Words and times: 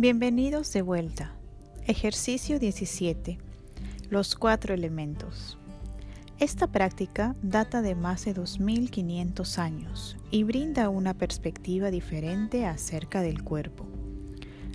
Bienvenidos 0.00 0.72
de 0.72 0.80
vuelta. 0.80 1.34
Ejercicio 1.86 2.58
17. 2.58 3.36
Los 4.08 4.34
cuatro 4.34 4.72
elementos. 4.72 5.58
Esta 6.38 6.68
práctica 6.68 7.34
data 7.42 7.82
de 7.82 7.94
más 7.94 8.24
de 8.24 8.32
2500 8.32 9.58
años 9.58 10.16
y 10.30 10.44
brinda 10.44 10.88
una 10.88 11.12
perspectiva 11.12 11.90
diferente 11.90 12.64
acerca 12.64 13.20
del 13.20 13.44
cuerpo. 13.44 13.86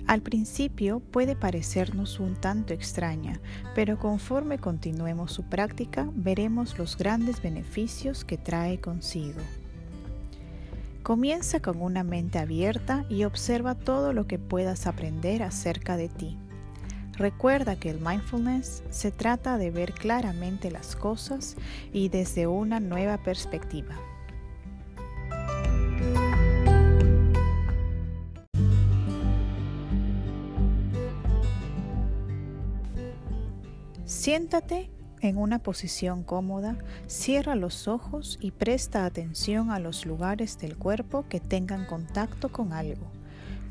Al 0.06 0.22
principio 0.22 1.00
puede 1.00 1.34
parecernos 1.34 2.20
un 2.20 2.36
tanto 2.36 2.72
extraña, 2.72 3.40
pero 3.74 3.98
conforme 3.98 4.60
continuemos 4.60 5.32
su 5.32 5.42
práctica 5.42 6.08
veremos 6.14 6.78
los 6.78 6.96
grandes 6.96 7.42
beneficios 7.42 8.24
que 8.24 8.38
trae 8.38 8.78
consigo. 8.80 9.40
Comienza 11.06 11.60
con 11.60 11.82
una 11.82 12.02
mente 12.02 12.40
abierta 12.40 13.06
y 13.08 13.22
observa 13.22 13.76
todo 13.76 14.12
lo 14.12 14.26
que 14.26 14.40
puedas 14.40 14.88
aprender 14.88 15.44
acerca 15.44 15.96
de 15.96 16.08
ti. 16.08 16.36
Recuerda 17.12 17.76
que 17.76 17.90
el 17.90 18.00
mindfulness 18.00 18.82
se 18.90 19.12
trata 19.12 19.56
de 19.56 19.70
ver 19.70 19.92
claramente 19.92 20.68
las 20.68 20.96
cosas 20.96 21.54
y 21.92 22.08
desde 22.08 22.48
una 22.48 22.80
nueva 22.80 23.18
perspectiva. 23.18 23.94
Siéntate 34.04 34.90
en 35.20 35.38
una 35.38 35.58
posición 35.58 36.22
cómoda, 36.22 36.76
cierra 37.06 37.54
los 37.54 37.88
ojos 37.88 38.38
y 38.40 38.50
presta 38.50 39.04
atención 39.04 39.70
a 39.70 39.78
los 39.78 40.06
lugares 40.06 40.58
del 40.58 40.76
cuerpo 40.76 41.24
que 41.28 41.40
tengan 41.40 41.86
contacto 41.86 42.50
con 42.50 42.72
algo, 42.72 43.06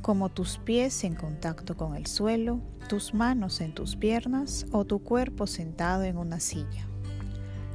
como 0.02 0.30
tus 0.30 0.58
pies 0.58 1.04
en 1.04 1.16
contacto 1.16 1.76
con 1.78 1.96
el 1.96 2.08
suelo, 2.08 2.60
tus 2.90 3.14
manos 3.14 3.62
en 3.62 3.74
tus 3.74 3.96
piernas 3.96 4.66
o 4.72 4.86
tu 4.86 5.00
cuerpo 5.00 5.48
sentado 5.48 6.04
en 6.04 6.18
una 6.18 6.40
silla. 6.40 6.88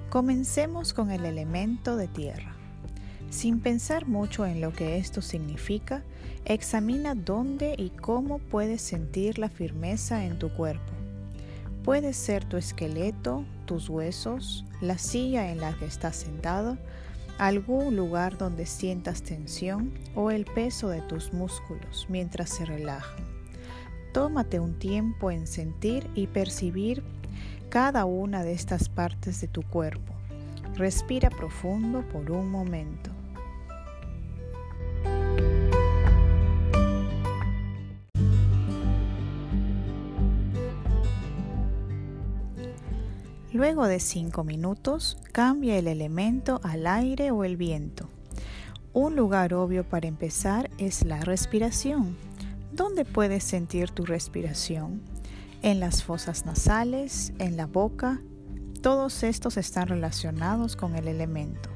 Comencemos 0.08 0.92
con 0.92 1.10
el 1.10 1.24
elemento 1.24 1.96
de 1.96 2.08
tierra. 2.08 2.56
Sin 3.30 3.60
pensar 3.60 4.08
mucho 4.08 4.44
en 4.44 4.60
lo 4.60 4.72
que 4.72 4.98
esto 4.98 5.22
significa, 5.22 6.02
examina 6.44 7.14
dónde 7.14 7.74
y 7.78 7.90
cómo 7.90 8.40
puedes 8.40 8.82
sentir 8.82 9.38
la 9.38 9.48
firmeza 9.48 10.24
en 10.24 10.38
tu 10.38 10.52
cuerpo. 10.52 10.99
Puede 11.84 12.12
ser 12.12 12.44
tu 12.44 12.58
esqueleto, 12.58 13.44
tus 13.64 13.88
huesos, 13.88 14.66
la 14.82 14.98
silla 14.98 15.50
en 15.50 15.60
la 15.60 15.72
que 15.72 15.86
estás 15.86 16.16
sentado, 16.16 16.76
algún 17.38 17.96
lugar 17.96 18.36
donde 18.36 18.66
sientas 18.66 19.22
tensión 19.22 19.94
o 20.14 20.30
el 20.30 20.44
peso 20.44 20.90
de 20.90 21.00
tus 21.00 21.32
músculos 21.32 22.06
mientras 22.10 22.50
se 22.50 22.66
relajan. 22.66 23.24
Tómate 24.12 24.60
un 24.60 24.78
tiempo 24.78 25.30
en 25.30 25.46
sentir 25.46 26.10
y 26.14 26.26
percibir 26.26 27.02
cada 27.70 28.04
una 28.04 28.42
de 28.42 28.52
estas 28.52 28.90
partes 28.90 29.40
de 29.40 29.48
tu 29.48 29.62
cuerpo. 29.62 30.12
Respira 30.74 31.30
profundo 31.30 32.02
por 32.08 32.30
un 32.30 32.50
momento. 32.50 33.09
Luego 43.60 43.86
de 43.86 44.00
5 44.00 44.42
minutos, 44.42 45.18
cambia 45.32 45.76
el 45.76 45.86
elemento 45.86 46.62
al 46.64 46.86
aire 46.86 47.30
o 47.30 47.44
el 47.44 47.58
viento. 47.58 48.08
Un 48.94 49.16
lugar 49.16 49.52
obvio 49.52 49.84
para 49.84 50.08
empezar 50.08 50.70
es 50.78 51.04
la 51.04 51.20
respiración. 51.20 52.16
¿Dónde 52.72 53.04
puedes 53.04 53.44
sentir 53.44 53.90
tu 53.90 54.06
respiración? 54.06 55.02
En 55.60 55.78
las 55.78 56.02
fosas 56.02 56.46
nasales, 56.46 57.34
en 57.38 57.58
la 57.58 57.66
boca. 57.66 58.22
Todos 58.80 59.22
estos 59.24 59.58
están 59.58 59.88
relacionados 59.88 60.74
con 60.74 60.96
el 60.96 61.06
elemento. 61.06 61.68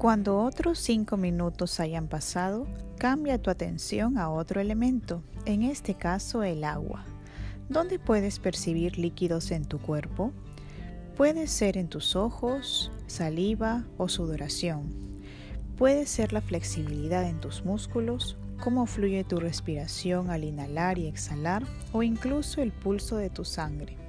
Cuando 0.00 0.38
otros 0.38 0.78
cinco 0.78 1.18
minutos 1.18 1.78
hayan 1.78 2.08
pasado, 2.08 2.66
cambia 2.96 3.36
tu 3.36 3.50
atención 3.50 4.16
a 4.16 4.30
otro 4.30 4.58
elemento, 4.58 5.22
en 5.44 5.62
este 5.62 5.92
caso 5.92 6.42
el 6.42 6.64
agua. 6.64 7.04
¿Dónde 7.68 7.98
puedes 7.98 8.38
percibir 8.38 8.98
líquidos 8.98 9.50
en 9.50 9.66
tu 9.66 9.78
cuerpo? 9.78 10.32
Puede 11.18 11.46
ser 11.48 11.76
en 11.76 11.88
tus 11.88 12.16
ojos, 12.16 12.90
saliva 13.08 13.84
o 13.98 14.08
sudoración. 14.08 14.88
Puede 15.76 16.06
ser 16.06 16.32
la 16.32 16.40
flexibilidad 16.40 17.28
en 17.28 17.38
tus 17.38 17.66
músculos, 17.66 18.38
cómo 18.58 18.86
fluye 18.86 19.22
tu 19.24 19.38
respiración 19.38 20.30
al 20.30 20.44
inhalar 20.44 20.96
y 20.96 21.08
exhalar 21.08 21.62
o 21.92 22.02
incluso 22.02 22.62
el 22.62 22.72
pulso 22.72 23.18
de 23.18 23.28
tu 23.28 23.44
sangre. 23.44 23.99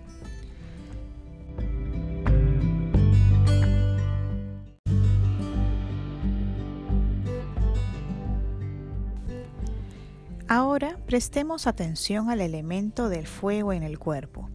Ahora 10.53 10.97
prestemos 11.05 11.65
atención 11.65 12.29
al 12.29 12.41
elemento 12.41 13.07
del 13.07 13.25
fuego 13.25 13.71
en 13.71 13.83
el 13.83 13.97
cuerpo. 13.97 14.49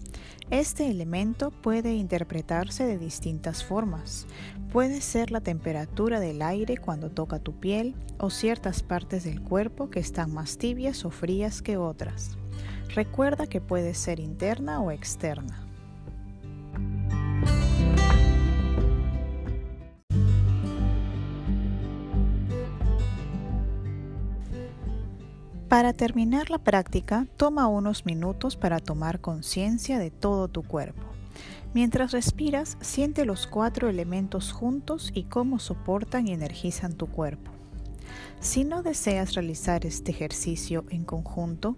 Este 0.50 0.90
elemento 0.90 1.50
puede 1.50 1.94
interpretarse 1.94 2.84
de 2.84 2.98
distintas 2.98 3.64
formas. 3.64 4.26
Puede 4.70 5.00
ser 5.00 5.30
la 5.30 5.40
temperatura 5.40 6.20
del 6.20 6.42
aire 6.42 6.76
cuando 6.76 7.10
toca 7.10 7.38
tu 7.38 7.58
piel 7.58 7.94
o 8.18 8.28
ciertas 8.28 8.82
partes 8.82 9.24
del 9.24 9.40
cuerpo 9.40 9.88
que 9.88 10.00
están 10.00 10.34
más 10.34 10.58
tibias 10.58 11.06
o 11.06 11.10
frías 11.10 11.62
que 11.62 11.78
otras. 11.78 12.36
Recuerda 12.94 13.46
que 13.46 13.62
puede 13.62 13.94
ser 13.94 14.20
interna 14.20 14.82
o 14.82 14.90
externa. 14.90 15.65
Para 25.68 25.92
terminar 25.92 26.48
la 26.48 26.58
práctica, 26.58 27.26
toma 27.36 27.66
unos 27.66 28.06
minutos 28.06 28.54
para 28.56 28.78
tomar 28.78 29.20
conciencia 29.20 29.98
de 29.98 30.12
todo 30.12 30.46
tu 30.46 30.62
cuerpo. 30.62 31.02
Mientras 31.74 32.12
respiras, 32.12 32.78
siente 32.80 33.24
los 33.24 33.48
cuatro 33.48 33.88
elementos 33.88 34.52
juntos 34.52 35.10
y 35.12 35.24
cómo 35.24 35.58
soportan 35.58 36.28
y 36.28 36.32
energizan 36.32 36.92
tu 36.92 37.08
cuerpo. 37.08 37.50
Si 38.38 38.62
no 38.62 38.84
deseas 38.84 39.34
realizar 39.34 39.84
este 39.86 40.12
ejercicio 40.12 40.84
en 40.90 41.04
conjunto, 41.04 41.76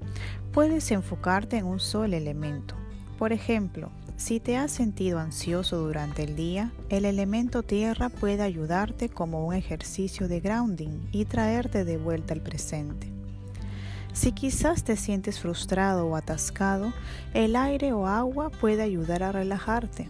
puedes 0.53 0.91
enfocarte 0.91 1.56
en 1.56 1.65
un 1.65 1.81
solo 1.81 2.15
elemento. 2.15 2.75
Por 3.19 3.32
ejemplo, 3.32 3.91
si 4.16 4.38
te 4.38 4.59
has 4.59 4.70
sentido 4.70 5.19
ansioso 5.19 5.78
durante 5.78 6.25
el 6.25 6.37
día, 6.37 6.72
el 6.91 7.06
elemento 7.06 7.62
tierra 7.62 8.10
puede 8.10 8.43
ayudarte 8.43 9.09
como 9.09 9.47
un 9.47 9.55
ejercicio 9.55 10.28
de 10.28 10.41
grounding 10.41 11.09
y 11.10 11.25
traerte 11.25 11.87
de 11.87 11.97
vuelta 11.97 12.34
al 12.34 12.43
presente. 12.43 13.17
Si 14.12 14.32
quizás 14.32 14.84
te 14.84 14.96
sientes 14.96 15.38
frustrado 15.38 16.06
o 16.06 16.16
atascado, 16.16 16.92
el 17.34 17.56
aire 17.56 17.92
o 17.92 18.06
agua 18.06 18.50
puede 18.50 18.82
ayudar 18.82 19.22
a 19.22 19.32
relajarte. 19.32 20.08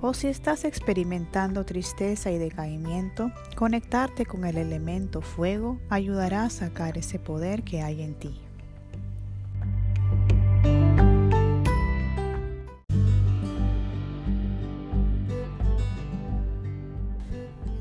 O 0.00 0.14
si 0.14 0.28
estás 0.28 0.64
experimentando 0.64 1.64
tristeza 1.64 2.30
y 2.30 2.38
decaimiento, 2.38 3.32
conectarte 3.56 4.26
con 4.26 4.44
el 4.44 4.56
elemento 4.56 5.22
fuego 5.22 5.78
ayudará 5.90 6.44
a 6.44 6.50
sacar 6.50 6.96
ese 6.96 7.18
poder 7.18 7.64
que 7.64 7.82
hay 7.82 8.02
en 8.02 8.14
ti. 8.14 8.40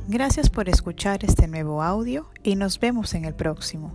Gracias 0.10 0.50
por 0.50 0.69
escuchar 0.69 1.24
este 1.24 1.48
nuevo 1.48 1.84
audio 1.84 2.30
y 2.42 2.56
nos 2.56 2.80
vemos 2.80 3.13
en 3.13 3.25
el 3.25 3.36
próximo. 3.36 3.94